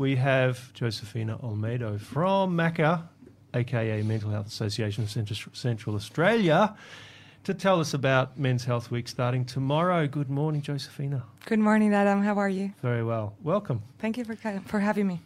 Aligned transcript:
we 0.00 0.16
have 0.16 0.72
Josephina 0.72 1.36
Olmedo 1.42 2.00
from 2.00 2.56
MACA, 2.56 3.06
aka 3.52 4.02
Mental 4.02 4.30
Health 4.30 4.46
Association 4.46 5.04
of 5.04 5.10
Central, 5.52 5.94
Australia, 5.94 6.74
to 7.44 7.52
tell 7.52 7.80
us 7.80 7.92
about 7.92 8.38
Men's 8.38 8.64
Health 8.64 8.90
Week 8.90 9.06
starting 9.08 9.44
tomorrow. 9.44 10.06
Good 10.06 10.30
morning, 10.30 10.62
Josephina. 10.62 11.24
Good 11.44 11.58
morning, 11.58 11.92
Adam. 11.92 12.22
How 12.22 12.38
are 12.38 12.48
you? 12.48 12.72
Very 12.80 13.04
well. 13.04 13.34
Welcome. 13.42 13.82
Thank 13.98 14.16
you 14.16 14.24
for 14.24 14.36
for 14.64 14.80
having 14.80 15.06
me. 15.06 15.20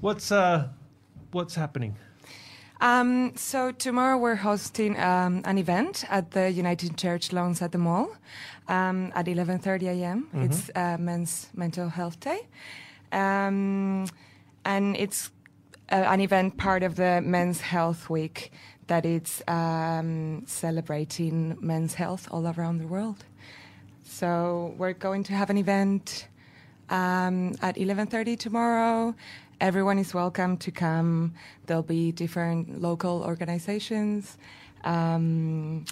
What's 0.00 0.32
uh, 0.32 0.68
what's 1.32 1.54
happening? 1.54 1.94
Um, 2.80 3.36
so 3.36 3.72
tomorrow 3.72 4.16
we're 4.16 4.36
hosting 4.36 4.98
um, 4.98 5.42
an 5.44 5.58
event 5.58 6.04
at 6.08 6.30
the 6.30 6.50
United 6.50 6.96
Church 6.96 7.30
Lawns 7.30 7.60
at 7.60 7.72
the 7.72 7.78
Mall 7.78 8.08
um, 8.68 9.12
at 9.14 9.26
11:30 9.26 9.82
a.m. 9.82 10.22
Mm-hmm. 10.22 10.42
It's 10.44 10.70
uh, 10.74 10.96
Men's 10.98 11.50
Mental 11.54 11.90
Health 11.90 12.20
Day, 12.20 12.46
um, 13.12 14.06
and 14.64 14.96
it's 14.96 15.30
uh, 15.90 15.96
an 15.96 16.20
event 16.20 16.56
part 16.56 16.82
of 16.82 16.96
the 16.96 17.20
Men's 17.20 17.60
Health 17.60 18.10
Week 18.10 18.52
that 18.88 19.06
it's 19.06 19.42
um, 19.46 20.42
celebrating 20.46 21.56
men's 21.60 21.94
health 21.94 22.26
all 22.30 22.46
around 22.46 22.78
the 22.78 22.86
world. 22.86 23.24
So 24.02 24.74
we're 24.78 24.94
going 24.94 25.22
to 25.24 25.34
have 25.34 25.50
an 25.50 25.58
event 25.58 26.26
um, 26.90 27.54
at 27.62 27.76
11:30 27.76 28.38
tomorrow. 28.38 29.14
Everyone 29.60 29.98
is 29.98 30.14
welcome 30.14 30.56
to 30.58 30.70
come. 30.70 31.34
There'll 31.66 31.82
be 31.82 32.12
different 32.12 32.80
local 32.80 33.22
organizations, 33.22 34.38
um, 34.84 35.84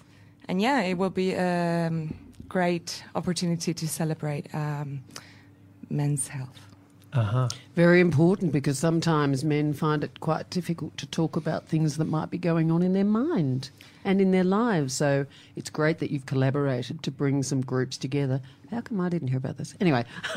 and 0.49 0.61
yeah, 0.61 0.81
it 0.83 0.95
will 0.97 1.11
be 1.11 1.33
a 1.35 1.91
great 2.49 3.05
opportunity 3.15 3.75
to 3.75 3.89
celebrate 3.89 4.55
um, 4.55 5.03
men's 5.91 6.29
health. 6.29 6.76
Uh 7.17 7.23
huh. 7.23 7.49
Very 7.75 8.01
important 8.01 8.53
because 8.53 8.79
sometimes 8.79 9.43
men 9.45 9.73
find 9.73 10.05
it 10.05 10.21
quite 10.21 10.51
difficult 10.51 10.97
to 10.99 11.07
talk 11.07 11.35
about 11.37 11.67
things 11.67 11.97
that 11.97 12.05
might 12.05 12.31
be 12.31 12.39
going 12.39 12.71
on 12.71 12.83
in 12.83 12.93
their 12.93 13.05
mind 13.05 13.71
and 14.05 14.21
in 14.21 14.31
their 14.33 14.45
lives. 14.45 14.93
So 14.95 15.27
it's 15.57 15.71
great 15.71 15.99
that 15.99 16.11
you've 16.11 16.27
collaborated 16.27 17.03
to 17.03 17.11
bring 17.11 17.43
some 17.43 17.61
groups 17.63 17.97
together. 17.97 18.41
How 18.71 18.81
come 18.83 19.01
I 19.01 19.09
didn't 19.09 19.29
hear 19.29 19.39
about 19.39 19.57
this? 19.57 19.75
Anyway, 19.81 20.05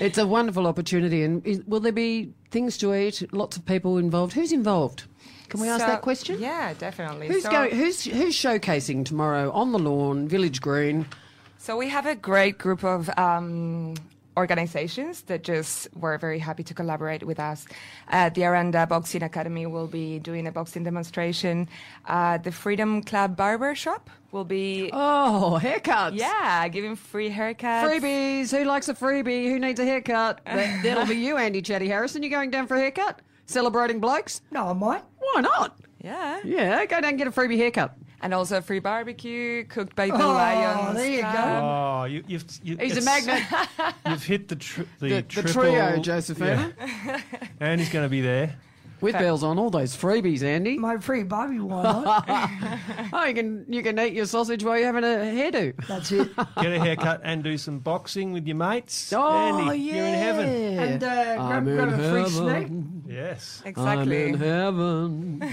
it's 0.00 0.18
a 0.18 0.26
wonderful 0.26 0.66
opportunity. 0.66 1.22
And 1.22 1.46
is, 1.46 1.62
will 1.66 1.80
there 1.80 1.92
be 1.92 2.32
things 2.50 2.76
to 2.78 2.94
eat? 2.94 3.22
Lots 3.32 3.56
of 3.56 3.64
people 3.66 3.98
involved. 3.98 4.32
Who's 4.32 4.52
involved? 4.52 5.04
Can 5.48 5.60
we 5.60 5.68
ask 5.68 5.82
So- 5.82 5.86
that 5.86 6.02
question? 6.02 6.40
Yeah, 6.40 6.74
definitely. 6.74 7.28
Who's 7.28 7.44
So- 7.44 7.50
going? 7.50 7.70
Who's 7.74 8.04
who's 8.04 8.34
showcasing 8.34 9.04
tomorrow 9.04 9.50
on 9.52 9.72
the 9.72 9.78
lawn, 9.78 10.26
Village 10.28 10.60
Green? 10.60 11.06
So 11.58 11.76
we 11.76 11.88
have 11.88 12.06
a 12.06 12.14
great 12.14 12.58
group 12.58 12.84
of 12.84 13.08
um, 13.18 13.94
organizations 14.36 15.22
that 15.22 15.42
just 15.44 15.88
were 15.96 16.18
very 16.18 16.38
happy 16.38 16.62
to 16.64 16.74
collaborate 16.74 17.22
with 17.24 17.38
us. 17.40 17.66
Uh, 18.08 18.28
the 18.30 18.42
Arrernte 18.42 18.88
Boxing 18.88 19.22
Academy 19.22 19.66
will 19.66 19.86
be 19.86 20.18
doing 20.18 20.46
a 20.46 20.52
boxing 20.52 20.84
demonstration. 20.84 21.68
Uh, 22.06 22.38
the 22.38 22.52
Freedom 22.52 23.02
Club 23.02 23.36
Barber 23.36 23.74
Shop 23.74 24.10
will 24.32 24.44
be, 24.44 24.90
Oh, 24.92 25.58
haircuts! 25.62 26.16
yeah, 26.18 26.66
giving 26.68 26.96
free 26.96 27.30
haircuts. 27.30 27.82
Freebies. 27.88 28.50
Who 28.56 28.64
likes 28.64 28.88
a 28.88 28.94
freebie? 28.94 29.48
Who 29.50 29.58
needs 29.58 29.78
a 29.80 29.84
haircut? 29.84 30.40
That, 30.54 30.82
that'll 30.82 31.06
be 31.06 31.16
you, 31.16 31.36
Andy 31.36 31.60
Chatty 31.62 31.88
Harrison. 31.88 32.22
You 32.22 32.30
going 32.30 32.50
down 32.50 32.66
for 32.66 32.76
a 32.76 32.80
haircut? 32.80 33.20
Celebrating 33.46 34.00
blokes? 34.00 34.40
No, 34.50 34.68
I 34.68 34.72
might. 34.72 35.02
Why 35.18 35.40
not? 35.42 35.76
Yeah. 36.02 36.40
Yeah, 36.44 36.84
go 36.86 37.00
down 37.00 37.10
and 37.10 37.18
get 37.18 37.26
a 37.26 37.30
freebie 37.30 37.56
haircut. 37.56 37.96
And 38.20 38.32
also 38.32 38.60
free 38.62 38.78
barbecue 38.78 39.64
cooked 39.64 39.94
by 39.94 40.06
the 40.06 40.14
Oh, 40.14 40.32
Lions. 40.32 40.96
there 40.96 41.10
you 41.10 41.22
go. 41.22 41.28
Oh, 41.28 42.04
you, 42.04 42.24
you've 42.26 42.44
you, 42.62 42.76
He's 42.78 42.96
a 42.96 43.02
magnet. 43.02 43.42
You've 44.08 44.24
hit 44.24 44.48
the 44.48 44.56
tr- 44.56 44.82
the, 44.98 45.08
The, 45.22 45.42
the 45.42 45.52
trio, 45.52 45.98
Josephina. 46.00 46.72
Yeah. 46.78 47.20
and 47.60 47.80
he's 47.80 47.90
going 47.90 48.04
to 48.04 48.08
be 48.08 48.22
there. 48.22 48.56
With 49.00 49.14
bells 49.18 49.42
on, 49.44 49.58
all 49.58 49.68
those 49.68 49.94
freebies, 49.94 50.42
Andy. 50.42 50.78
My 50.78 50.96
free 50.96 51.24
Bobby, 51.24 51.60
why 51.60 51.82
not? 51.82 52.24
Oh, 53.12 53.24
you 53.26 53.34
can 53.34 53.66
you 53.68 53.82
can 53.82 53.98
eat 53.98 54.14
your 54.14 54.24
sausage 54.24 54.64
while 54.64 54.78
you're 54.78 54.86
having 54.86 55.04
a 55.04 55.08
hairdo. 55.08 55.74
That's 55.86 56.10
it. 56.10 56.34
Get 56.36 56.72
a 56.72 56.78
haircut 56.80 57.20
and 57.22 57.44
do 57.44 57.58
some 57.58 57.80
boxing 57.80 58.32
with 58.32 58.46
your 58.46 58.56
mates. 58.56 59.12
Oh, 59.12 59.30
Andy, 59.60 59.78
yeah. 59.78 59.94
you're 59.96 60.06
in 60.06 60.14
heaven. 60.14 60.48
And 60.78 61.04
uh, 61.04 61.46
grab, 61.48 61.64
grab 61.64 61.88
in 61.88 62.00
a 62.00 62.10
free 62.10 62.30
snack. 62.30 62.68
Yes. 63.06 63.62
Exactly. 63.66 64.22
I'm 64.28 64.34
in 64.34 64.40
heaven. 64.40 65.50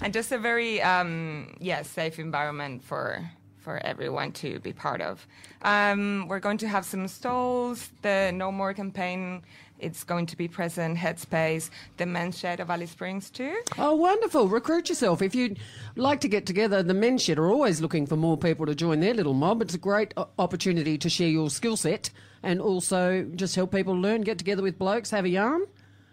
And 0.00 0.12
just 0.12 0.32
a 0.32 0.38
very 0.38 0.80
um, 0.82 1.56
yeah 1.60 1.82
safe 1.82 2.18
environment 2.18 2.82
for 2.82 3.28
for 3.58 3.84
everyone 3.84 4.32
to 4.32 4.58
be 4.60 4.72
part 4.72 5.00
of. 5.02 5.26
Um, 5.62 6.26
we're 6.28 6.40
going 6.40 6.58
to 6.58 6.68
have 6.68 6.84
some 6.86 7.06
stalls. 7.08 7.90
The 8.02 8.32
No 8.34 8.50
More 8.50 8.72
campaign. 8.72 9.42
It's 9.78 10.04
going 10.04 10.26
to 10.26 10.36
be 10.36 10.48
present. 10.48 10.96
Headspace, 10.98 11.70
the 11.98 12.06
Men's 12.06 12.38
Shed 12.38 12.60
of 12.60 12.70
Alice 12.70 12.90
Springs 12.90 13.30
too. 13.30 13.56
Oh, 13.76 13.94
wonderful. 13.94 14.48
Recruit 14.48 14.88
yourself. 14.88 15.22
If 15.22 15.34
you'd 15.34 15.58
like 15.96 16.20
to 16.22 16.28
get 16.28 16.46
together, 16.46 16.82
the 16.82 16.94
men's 16.94 17.22
shed 17.22 17.38
are 17.38 17.48
always 17.48 17.80
looking 17.80 18.06
for 18.06 18.16
more 18.16 18.36
people 18.36 18.66
to 18.66 18.74
join 18.74 19.00
their 19.00 19.14
little 19.14 19.34
mob. 19.34 19.62
It's 19.62 19.74
a 19.74 19.78
great 19.78 20.14
opportunity 20.38 20.98
to 20.98 21.08
share 21.08 21.28
your 21.28 21.50
skill 21.50 21.76
set 21.76 22.10
and 22.42 22.60
also 22.60 23.22
just 23.36 23.54
help 23.54 23.72
people 23.72 23.94
learn, 23.94 24.22
get 24.22 24.38
together 24.38 24.62
with 24.62 24.78
blokes, 24.78 25.10
have 25.10 25.24
a 25.24 25.28
yarn, 25.28 25.66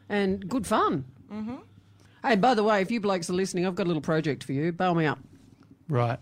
and 0.10 0.48
good 0.48 0.68
fun. 0.68 1.06
Mm-hmm. 1.32 1.56
Hey, 2.26 2.36
by 2.36 2.56
the 2.56 2.64
way, 2.64 2.82
if 2.82 2.90
you 2.90 3.00
blokes 3.00 3.30
are 3.30 3.34
listening, 3.34 3.68
I've 3.68 3.76
got 3.76 3.84
a 3.86 3.88
little 3.90 4.02
project 4.02 4.44
for 4.44 4.52
you. 4.54 4.72
Bail 4.72 4.96
me 4.96 5.06
up. 5.06 5.20
Right. 5.88 6.18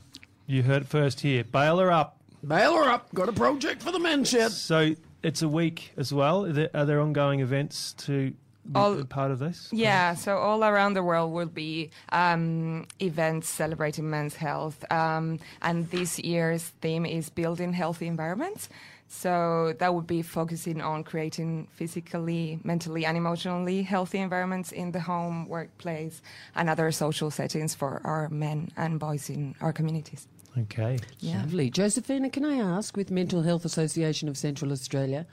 You 0.47 0.61
heard 0.61 0.81
it 0.81 0.87
first 0.89 1.21
here. 1.21 1.45
Bail 1.45 1.77
her 1.79 1.91
up. 1.91 2.17
Bail 2.45 2.75
her 2.75 2.89
up. 2.89 3.13
Got 3.13 3.29
a 3.29 3.31
project 3.31 3.81
for 3.81 3.93
the 3.93 3.99
men's 3.99 4.29
shed. 4.29 4.51
So 4.51 4.95
it's 5.21 5.41
a 5.41 5.47
week 5.47 5.93
as 5.95 6.13
well. 6.13 6.45
Are 6.45 6.51
there, 6.51 6.69
are 6.73 6.85
there 6.85 6.99
ongoing 6.99 7.39
events 7.39 7.93
to 7.99 8.31
be 8.31 8.35
All- 8.75 9.01
part 9.05 9.31
of 9.31 9.39
this? 9.39 9.69
Yeah, 9.71 10.15
so 10.15 10.37
all 10.37 10.65
around 10.65 10.95
the 10.95 11.03
world 11.03 11.31
will 11.31 11.45
be 11.45 11.91
um, 12.09 12.85
events 13.01 13.47
celebrating 13.47 14.09
men's 14.09 14.35
health. 14.35 14.83
Um, 14.91 15.39
and 15.61 15.89
this 15.89 16.19
year's 16.19 16.63
theme 16.81 17.05
is 17.05 17.29
building 17.29 17.71
healthy 17.71 18.07
environments. 18.07 18.67
So 19.15 19.73
that 19.77 19.93
would 19.93 20.07
be 20.07 20.23
focusing 20.23 20.81
on 20.81 21.03
creating 21.03 21.67
physically, 21.71 22.59
mentally, 22.63 23.05
and 23.05 23.15
emotionally 23.15 23.83
healthy 23.83 24.17
environments 24.17 24.71
in 24.71 24.91
the 24.91 24.99
home, 24.99 25.47
workplace, 25.47 26.21
and 26.55 26.67
other 26.67 26.91
social 26.91 27.29
settings 27.29 27.75
for 27.75 28.01
our 28.03 28.27
men 28.29 28.71
and 28.75 28.99
boys 28.99 29.29
in 29.29 29.55
our 29.61 29.71
communities. 29.71 30.27
Okay. 30.57 30.99
Yeah. 31.19 31.41
Lovely. 31.41 31.69
Josephina, 31.69 32.31
can 32.31 32.43
I 32.43 32.57
ask, 32.57 32.97
with 32.97 33.11
Mental 33.11 33.43
Health 33.43 33.65
Association 33.65 34.27
of 34.27 34.35
Central 34.35 34.71
Australia, 34.71 35.25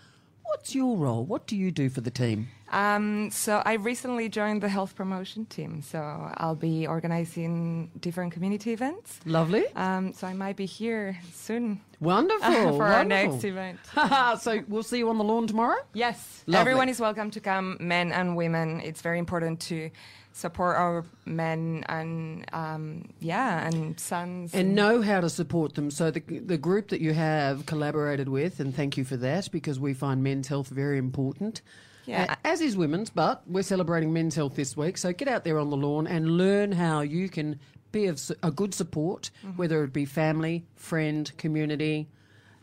what's 0.50 0.74
your 0.74 0.96
role? 0.96 1.24
What 1.24 1.46
do 1.46 1.56
you 1.56 1.70
do 1.70 1.88
for 1.88 2.00
the 2.00 2.10
team? 2.10 2.48
Um, 2.72 3.30
so 3.30 3.62
I 3.64 3.74
recently 3.74 4.28
joined 4.28 4.62
the 4.62 4.68
health 4.68 4.94
promotion 4.94 5.46
team. 5.46 5.82
So 5.82 5.98
I'll 6.36 6.56
be 6.56 6.86
organizing 6.86 7.90
different 8.00 8.32
community 8.32 8.72
events. 8.72 9.20
Lovely. 9.24 9.64
Um, 9.76 10.12
so 10.12 10.26
I 10.26 10.34
might 10.34 10.56
be 10.56 10.66
here 10.66 11.18
soon 11.32 11.80
Wonderful. 12.00 12.76
for 12.78 12.84
our 12.84 13.04
next 13.04 13.44
event. 13.44 13.78
so 14.40 14.60
we'll 14.68 14.82
see 14.82 14.98
you 14.98 15.08
on 15.08 15.18
the 15.18 15.24
lawn 15.24 15.46
tomorrow? 15.46 15.78
Yes, 15.94 16.42
Lovely. 16.46 16.60
everyone 16.60 16.88
is 16.88 17.00
welcome 17.00 17.30
to 17.30 17.40
come, 17.40 17.76
men 17.80 18.12
and 18.12 18.36
women. 18.36 18.80
It's 18.80 19.02
very 19.02 19.18
important 19.18 19.60
to 19.62 19.90
support 20.32 20.76
our 20.76 21.04
men 21.26 21.84
and 21.88 22.44
um, 22.52 23.08
yeah, 23.20 23.66
and 23.66 23.98
sons. 23.98 24.54
And 24.54 24.74
know 24.74 25.02
how 25.02 25.20
to 25.20 25.28
support 25.28 25.74
them. 25.74 25.90
So 25.90 26.10
the, 26.10 26.20
the 26.20 26.58
group 26.58 26.88
that 26.88 27.00
you 27.00 27.12
have 27.12 27.66
collaborated 27.66 28.28
with, 28.28 28.60
and 28.60 28.74
thank 28.74 28.96
you 28.96 29.04
for 29.04 29.16
that, 29.18 29.50
because 29.50 29.78
we 29.80 29.94
find 29.94 30.22
men's 30.22 30.48
health 30.48 30.68
very 30.68 30.98
important. 30.98 31.62
Yeah. 32.06 32.34
As 32.44 32.60
is 32.60 32.76
women's, 32.76 33.10
but 33.10 33.42
we're 33.46 33.62
celebrating 33.62 34.12
men's 34.12 34.34
health 34.34 34.56
this 34.56 34.76
week. 34.76 34.98
So 34.98 35.12
get 35.12 35.28
out 35.28 35.44
there 35.44 35.58
on 35.58 35.70
the 35.70 35.76
lawn 35.76 36.06
and 36.06 36.38
learn 36.38 36.72
how 36.72 37.02
you 37.02 37.28
can 37.28 37.60
be 37.92 38.06
of 38.06 38.20
a 38.42 38.50
good 38.50 38.74
support, 38.74 39.30
whether 39.56 39.84
it 39.84 39.92
be 39.92 40.04
family, 40.04 40.64
friend, 40.76 41.30
community, 41.36 42.08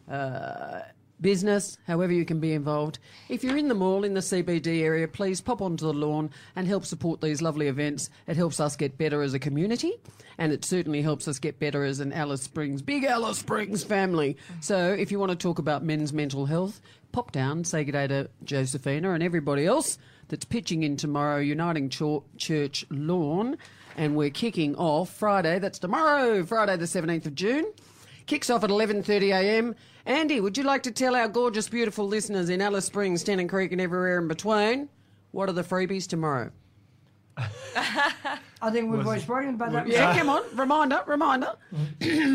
uh, 0.09 0.81
business, 1.19 1.77
however 1.87 2.13
you 2.13 2.25
can 2.25 2.39
be 2.39 2.53
involved. 2.53 2.99
If 3.29 3.43
you're 3.43 3.57
in 3.57 3.67
the 3.67 3.73
mall 3.73 4.03
in 4.03 4.13
the 4.13 4.19
CBD 4.19 4.81
area, 4.81 5.07
please 5.07 5.41
pop 5.41 5.61
onto 5.61 5.85
the 5.85 5.93
lawn 5.93 6.29
and 6.55 6.67
help 6.67 6.85
support 6.85 7.21
these 7.21 7.41
lovely 7.41 7.67
events. 7.67 8.09
It 8.27 8.37
helps 8.37 8.59
us 8.59 8.75
get 8.75 8.97
better 8.97 9.21
as 9.21 9.33
a 9.33 9.39
community, 9.39 9.93
and 10.37 10.51
it 10.51 10.63
certainly 10.63 11.01
helps 11.01 11.27
us 11.27 11.39
get 11.39 11.59
better 11.59 11.83
as 11.83 11.99
an 11.99 12.13
Alice 12.13 12.43
Springs, 12.43 12.81
big 12.81 13.03
Alice 13.03 13.39
Springs 13.39 13.83
family. 13.83 14.37
So 14.61 14.93
if 14.93 15.11
you 15.11 15.19
want 15.19 15.31
to 15.31 15.37
talk 15.37 15.59
about 15.59 15.83
men's 15.83 16.13
mental 16.13 16.45
health, 16.45 16.81
pop 17.11 17.31
down, 17.31 17.63
say 17.63 17.83
good 17.83 17.93
day 17.93 18.07
to 18.07 18.29
Josephina 18.43 19.13
and 19.13 19.23
everybody 19.23 19.65
else 19.65 19.97
that's 20.27 20.45
pitching 20.45 20.83
in 20.83 20.97
tomorrow, 20.97 21.39
Uniting 21.39 21.89
Church 21.89 22.85
Lawn, 22.89 23.57
and 23.95 24.15
we're 24.15 24.29
kicking 24.29 24.75
off 24.75 25.09
Friday. 25.09 25.57
That's 25.57 25.79
tomorrow, 25.79 26.43
Friday 26.43 26.75
the 26.75 26.85
17th 26.85 27.25
of 27.25 27.33
June. 27.33 27.65
Kicks 28.27 28.49
off 28.49 28.63
at 28.63 28.69
11.30am. 28.69 29.73
Andy, 30.05 30.39
would 30.39 30.57
you 30.57 30.63
like 30.63 30.83
to 30.83 30.91
tell 30.91 31.15
our 31.15 31.27
gorgeous, 31.27 31.67
beautiful 31.69 32.05
listeners 32.07 32.49
in 32.49 32.61
Alice 32.61 32.85
Springs, 32.85 33.23
Tennant 33.23 33.49
Creek 33.49 33.71
and 33.71 33.81
everywhere 33.81 34.19
in 34.19 34.27
between, 34.27 34.89
what 35.31 35.49
are 35.49 35.53
the 35.53 35.63
freebies 35.63 36.07
tomorrow? 36.07 36.51
I 37.37 38.71
think 38.71 38.91
we've 38.91 39.05
already 39.05 39.21
spoken 39.21 39.49
about 39.49 39.71
that. 39.71 39.87
Yeah, 39.87 40.17
come 40.17 40.29
on. 40.29 40.43
Reminder, 40.55 41.03
reminder. 41.05 41.53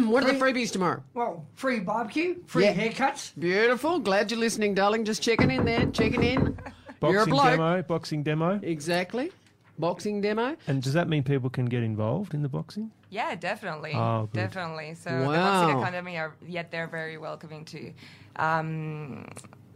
what 0.06 0.22
are 0.24 0.32
the 0.32 0.38
freebies 0.38 0.70
tomorrow? 0.70 1.02
Well, 1.14 1.46
free 1.54 1.80
barbecue, 1.80 2.36
free 2.46 2.64
Yeah. 2.64 2.74
haircuts. 2.74 3.32
Beautiful. 3.38 3.98
Glad 3.98 4.30
you're 4.30 4.38
listening, 4.40 4.74
darling. 4.74 5.04
Just 5.04 5.22
checking 5.22 5.50
in 5.50 5.64
there, 5.64 5.86
checking 5.86 6.22
in. 6.22 6.56
boxing 7.00 7.12
You're 7.14 7.22
a 7.22 7.26
bloke. 7.26 7.44
demo, 7.44 7.82
boxing 7.82 8.22
demo. 8.22 8.60
Exactly. 8.62 9.32
Boxing 9.78 10.20
demo. 10.20 10.56
And 10.66 10.82
does 10.82 10.92
that 10.92 11.08
mean 11.08 11.22
people 11.22 11.50
can 11.50 11.64
get 11.66 11.82
involved 11.82 12.34
in 12.34 12.42
the 12.42 12.48
boxing? 12.48 12.90
Yeah, 13.10 13.34
definitely, 13.34 13.92
Oh, 13.94 14.28
good. 14.32 14.38
definitely. 14.40 14.94
So 14.94 15.10
the 15.10 15.26
Boxing 15.26 15.78
Academy 15.80 16.16
are 16.18 16.34
yet 16.46 16.70
they're 16.70 16.86
very 16.86 17.18
welcoming 17.18 17.64
to 17.66 17.92
um, 18.36 19.26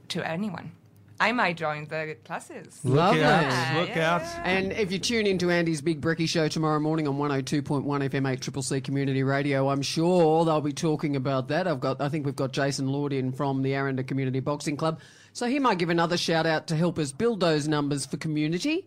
to 0.08 0.26
anyone. 0.28 0.72
I 1.18 1.32
might 1.32 1.56
join 1.56 1.86
the 1.88 2.14
classes. 2.24 2.78
Look 2.84 2.96
Lovely. 2.96 3.24
out! 3.24 3.80
Look 3.80 3.88
Yeah. 3.88 4.16
out! 4.16 4.22
And 4.44 4.70
if 4.72 4.92
you 4.92 4.98
tune 4.98 5.26
into 5.26 5.50
Andy's 5.50 5.80
Big 5.80 6.02
Brekky 6.02 6.28
Show 6.28 6.46
tomorrow 6.48 6.78
morning 6.78 7.08
on 7.08 7.16
102.1 7.16 8.02
FM 8.10 8.30
8 8.30 8.40
Triple 8.42 8.60
C 8.62 8.82
Community 8.82 9.22
Radio, 9.22 9.70
I'm 9.70 9.80
sure 9.80 10.44
they'll 10.44 10.60
be 10.60 10.74
talking 10.74 11.16
about 11.16 11.48
that. 11.48 11.66
I've 11.66 11.80
got, 11.80 12.02
I 12.02 12.10
think 12.10 12.26
we've 12.26 12.36
got 12.36 12.52
Jason 12.52 12.88
Lord 12.88 13.14
in 13.14 13.32
from 13.32 13.62
the 13.62 13.70
Arrernte 13.72 14.06
Community 14.06 14.40
Boxing 14.40 14.76
Club. 14.76 15.00
So 15.32 15.46
he 15.46 15.58
might 15.58 15.78
give 15.78 15.88
another 15.88 16.18
shout 16.18 16.44
out 16.44 16.66
to 16.66 16.76
help 16.76 16.98
us 16.98 17.12
build 17.12 17.40
those 17.40 17.66
numbers 17.66 18.04
for 18.04 18.18
community. 18.18 18.86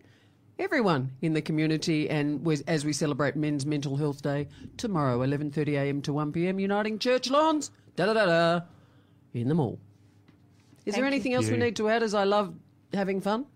Everyone 0.60 1.12
in 1.22 1.32
the 1.32 1.40
community, 1.40 2.10
and 2.10 2.46
as 2.68 2.84
we 2.84 2.92
celebrate 2.92 3.34
Men's 3.34 3.64
Mental 3.64 3.96
Health 3.96 4.20
Day 4.20 4.46
tomorrow, 4.76 5.20
11:30 5.20 5.68
a.m. 5.68 6.02
to 6.02 6.12
1 6.12 6.32
p.m. 6.32 6.60
Uniting 6.60 6.98
Church 6.98 7.30
Lawns, 7.30 7.70
da 7.96 8.04
da 8.04 8.12
da 8.12 8.26
da, 8.26 8.60
in 9.32 9.48
the 9.48 9.54
mall. 9.54 9.78
Is 10.84 10.94
there 10.94 11.02
Thank 11.02 11.02
you. 11.02 11.06
anything 11.06 11.32
else 11.32 11.48
we 11.48 11.56
need 11.56 11.76
to 11.76 11.88
add? 11.88 12.02
As 12.02 12.12
I 12.12 12.24
love 12.24 12.54
having 12.92 13.22
fun, 13.22 13.46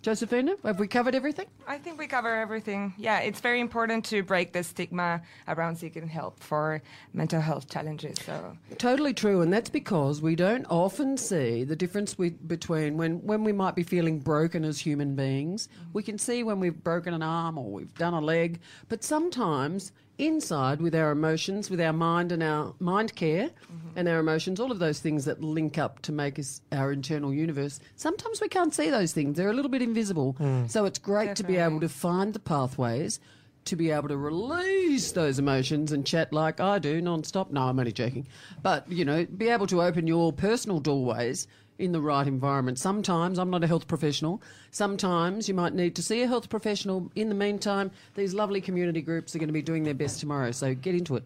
Josephina, 0.00 0.56
have 0.64 0.80
we 0.80 0.88
covered 0.88 1.14
everything? 1.14 1.48
I 1.66 1.78
think 1.78 1.98
we 1.98 2.06
cover 2.06 2.34
everything. 2.34 2.94
Yeah, 2.96 3.20
it's 3.20 3.40
very 3.40 3.60
important 3.60 4.04
to 4.06 4.22
break 4.22 4.52
the 4.52 4.62
stigma 4.62 5.22
around 5.48 5.76
seeking 5.76 6.08
help 6.08 6.40
for 6.40 6.82
mental 7.12 7.40
health 7.40 7.68
challenges. 7.68 8.18
So 8.24 8.56
Totally 8.78 9.14
true, 9.14 9.40
and 9.40 9.52
that's 9.52 9.70
because 9.70 10.20
we 10.20 10.36
don't 10.36 10.66
often 10.70 11.16
see 11.16 11.64
the 11.64 11.76
difference 11.76 12.18
we, 12.18 12.30
between 12.30 12.96
when, 12.96 13.22
when 13.22 13.44
we 13.44 13.52
might 13.52 13.74
be 13.74 13.82
feeling 13.82 14.18
broken 14.18 14.64
as 14.64 14.78
human 14.78 15.14
beings. 15.14 15.68
Mm-hmm. 15.68 15.90
We 15.92 16.02
can 16.02 16.18
see 16.18 16.42
when 16.42 16.60
we've 16.60 16.82
broken 16.82 17.14
an 17.14 17.22
arm 17.22 17.58
or 17.58 17.70
we've 17.70 17.94
done 17.94 18.14
a 18.14 18.20
leg, 18.20 18.60
but 18.88 19.04
sometimes 19.04 19.92
inside 20.18 20.80
with 20.80 20.94
our 20.94 21.10
emotions, 21.10 21.70
with 21.70 21.80
our 21.80 21.92
mind 21.92 22.32
and 22.32 22.42
our 22.42 22.74
mind 22.78 23.14
care 23.14 23.48
mm-hmm. 23.48 23.88
and 23.98 24.08
our 24.08 24.20
emotions, 24.20 24.60
all 24.60 24.70
of 24.70 24.78
those 24.78 25.00
things 25.00 25.24
that 25.24 25.42
link 25.42 25.78
up 25.78 26.00
to 26.02 26.12
make 26.12 26.38
us 26.38 26.60
our 26.70 26.92
internal 26.92 27.32
universe, 27.32 27.80
sometimes 27.96 28.40
we 28.40 28.48
can't 28.48 28.74
see 28.74 28.90
those 28.90 29.12
things. 29.12 29.36
They're 29.36 29.50
a 29.50 29.54
little 29.54 29.70
bit 29.70 29.82
invisible. 29.82 30.32
Hmm. 30.32 30.66
So 30.66 30.84
it's 30.84 30.98
great 30.98 31.34
to 31.36 31.44
be 31.52 31.58
able 31.58 31.80
to 31.80 31.88
find 31.88 32.32
the 32.32 32.38
pathways 32.38 33.20
to 33.66 33.76
be 33.76 33.90
able 33.90 34.08
to 34.08 34.16
release 34.16 35.12
those 35.12 35.38
emotions 35.38 35.92
and 35.92 36.06
chat 36.06 36.32
like 36.32 36.60
I 36.60 36.78
do 36.78 37.00
non-stop. 37.00 37.52
No, 37.52 37.62
I'm 37.62 37.78
only 37.78 37.92
joking. 37.92 38.26
But, 38.62 38.90
you 38.90 39.04
know, 39.04 39.24
be 39.24 39.48
able 39.48 39.66
to 39.68 39.82
open 39.82 40.06
your 40.06 40.32
personal 40.32 40.80
doorways 40.80 41.46
in 41.78 41.92
the 41.92 42.00
right 42.00 42.26
environment. 42.26 42.78
Sometimes, 42.78 43.38
I'm 43.38 43.50
not 43.50 43.62
a 43.62 43.66
health 43.66 43.86
professional, 43.86 44.42
sometimes 44.70 45.48
you 45.48 45.54
might 45.54 45.74
need 45.74 45.94
to 45.96 46.02
see 46.02 46.22
a 46.22 46.26
health 46.26 46.48
professional. 46.48 47.10
In 47.14 47.28
the 47.28 47.34
meantime, 47.34 47.90
these 48.14 48.34
lovely 48.34 48.60
community 48.60 49.02
groups 49.02 49.34
are 49.34 49.38
going 49.38 49.48
to 49.48 49.52
be 49.52 49.62
doing 49.62 49.82
their 49.82 49.94
best 49.94 50.20
tomorrow, 50.20 50.50
so 50.52 50.74
get 50.74 50.94
into 50.94 51.16
it. 51.16 51.24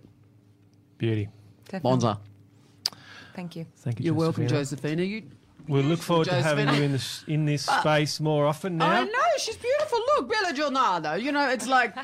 Beauty. 0.98 1.28
definitely. 1.66 1.90
Bonza. 1.90 2.20
Thank 3.34 3.56
you. 3.56 3.66
Thank 3.76 4.00
you. 4.00 4.06
You're 4.06 4.14
welcome, 4.14 4.46
Josephina. 4.46 5.02
Josephina. 5.02 5.02
You, 5.02 5.22
We 5.68 5.82
look 5.82 6.00
forward 6.00 6.28
to 6.28 6.42
having 6.42 6.68
you 6.74 6.82
in 6.82 6.92
this 6.92 7.24
in 7.26 7.44
this 7.44 7.66
space 7.66 8.18
more 8.18 8.46
often 8.46 8.78
now. 8.78 8.90
I 8.90 9.04
know 9.04 9.30
she's 9.36 9.56
beautiful. 9.56 10.05
Look, 10.16 10.30
Bella 10.30 10.52
Giornado. 10.52 11.20
You 11.20 11.32
know, 11.32 11.48
it's 11.50 11.66
like 11.66 11.94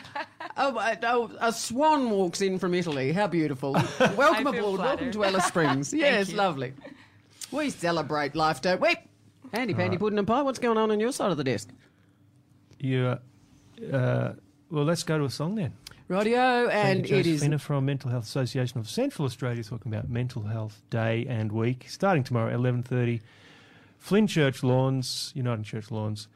a, 0.56 0.66
a, 0.66 1.28
a 1.40 1.52
swan 1.52 2.10
walks 2.10 2.40
in 2.42 2.58
from 2.58 2.74
Italy. 2.74 3.12
How 3.12 3.26
beautiful! 3.26 3.72
Welcome 4.00 4.46
I 4.46 4.52
feel 4.52 4.58
aboard. 4.58 4.80
Welcome 4.80 5.12
to 5.12 5.24
Alice 5.24 5.46
Springs. 5.46 5.92
yes, 5.94 6.30
you. 6.30 6.36
lovely. 6.36 6.74
We 7.50 7.70
celebrate 7.70 8.34
life, 8.34 8.60
don't 8.60 8.80
we? 8.80 8.94
Handy 9.52 9.74
pandy 9.74 9.96
pudding 9.96 10.18
and 10.18 10.26
pie. 10.26 10.42
What's 10.42 10.58
going 10.58 10.78
on 10.78 10.90
on 10.90 11.00
your 11.00 11.12
side 11.12 11.30
of 11.30 11.36
the 11.36 11.44
desk? 11.44 11.70
You, 12.78 13.18
uh, 13.92 14.32
well, 14.70 14.84
let's 14.84 15.02
go 15.04 15.18
to 15.18 15.24
a 15.24 15.30
song 15.30 15.54
then. 15.54 15.72
Radio, 16.08 16.68
and 16.68 17.00
Thank 17.00 17.10
you, 17.10 17.16
it 17.16 17.26
is 17.26 17.40
Josephina 17.40 17.58
from 17.58 17.86
Mental 17.86 18.10
Health 18.10 18.24
Association 18.24 18.78
of 18.78 18.90
Central 18.90 19.24
Australia 19.24 19.62
talking 19.62 19.92
about 19.92 20.10
Mental 20.10 20.42
Health 20.42 20.82
Day 20.90 21.26
and 21.28 21.50
Week 21.52 21.86
starting 21.88 22.24
tomorrow, 22.24 22.48
at 22.48 22.54
eleven 22.54 22.82
thirty. 22.82 23.22
Flynn 23.98 24.26
Church 24.26 24.62
Lawns, 24.64 25.30
United 25.34 25.64
Church 25.64 25.90
Lawns. 25.90 26.26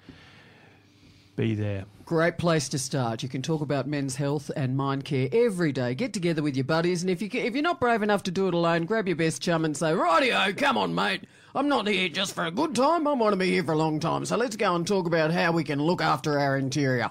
Be 1.36 1.54
there. 1.54 1.84
Great 2.06 2.38
place 2.38 2.68
to 2.70 2.78
start. 2.78 3.22
You 3.22 3.28
can 3.28 3.42
talk 3.42 3.60
about 3.60 3.86
men's 3.86 4.16
health 4.16 4.50
and 4.56 4.76
mind 4.76 5.04
care 5.04 5.28
every 5.32 5.70
day. 5.70 5.94
Get 5.94 6.12
together 6.14 6.42
with 6.42 6.56
your 6.56 6.64
buddies, 6.64 7.02
and 7.02 7.10
if 7.10 7.20
you 7.20 7.28
ca- 7.28 7.44
if 7.44 7.52
you're 7.52 7.62
not 7.62 7.78
brave 7.80 8.02
enough 8.02 8.22
to 8.24 8.30
do 8.30 8.48
it 8.48 8.54
alone, 8.54 8.84
grab 8.84 9.06
your 9.06 9.16
best 9.16 9.42
chum 9.42 9.64
and 9.64 9.76
say, 9.76 9.92
"Rightio, 9.92 10.56
come 10.56 10.78
on, 10.78 10.94
mate. 10.94 11.24
I'm 11.54 11.68
not 11.68 11.88
here 11.88 12.08
just 12.08 12.34
for 12.34 12.44
a 12.44 12.50
good 12.50 12.74
time. 12.74 13.06
I 13.06 13.12
want 13.12 13.32
to 13.32 13.36
be 13.36 13.50
here 13.50 13.64
for 13.64 13.72
a 13.72 13.76
long 13.76 14.00
time. 14.00 14.24
So 14.24 14.36
let's 14.36 14.56
go 14.56 14.74
and 14.74 14.86
talk 14.86 15.06
about 15.06 15.30
how 15.30 15.52
we 15.52 15.64
can 15.64 15.82
look 15.82 16.00
after 16.00 16.38
our 16.38 16.56
interior." 16.56 17.10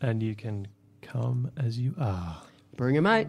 And 0.00 0.22
you 0.22 0.36
can 0.36 0.68
come 1.02 1.50
as 1.56 1.78
you 1.78 1.94
are. 1.98 2.36
Bring 2.76 2.98
a 2.98 3.02
mate. 3.02 3.28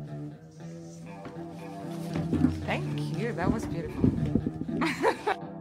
Thank 2.65 3.17
you. 3.17 3.31
That 3.33 3.51
was 3.51 3.65
beautiful. 3.65 4.11